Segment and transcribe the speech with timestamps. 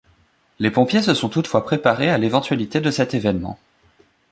[0.57, 3.59] Les pompiers se sont toutefois préparés à l'éventualité de cet événement.